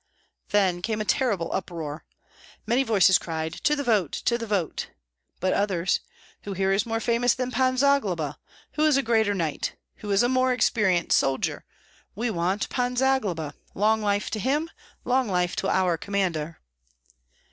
[0.49, 2.05] Then came a terrible uproar.
[2.65, 4.13] Many voices cried, "To the vote!
[4.13, 4.89] to the vote!"
[5.39, 5.99] but others,
[6.41, 8.39] "Who here is more famous than Pan Zagloba?
[8.71, 9.75] Who is a greater knight?
[9.97, 11.65] Who is a more experienced soldier?
[12.15, 13.53] We want Pan Zagloba!
[13.75, 14.71] Long life to him!
[15.05, 16.59] Long life to our commander!"